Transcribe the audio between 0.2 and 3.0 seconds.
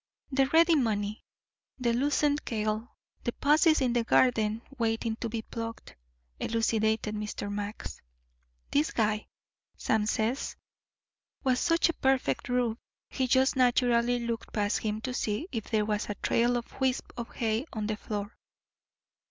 "The ready money, the loosened kale,